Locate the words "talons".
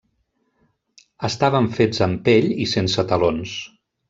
3.15-3.55